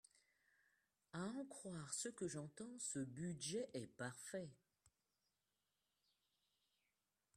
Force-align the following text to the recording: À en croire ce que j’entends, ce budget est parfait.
À 1.13 1.19
en 1.19 1.45
croire 1.45 1.93
ce 1.93 2.09
que 2.09 2.27
j’entends, 2.27 2.75
ce 2.79 2.97
budget 2.97 3.69
est 3.75 3.85
parfait. 3.85 4.49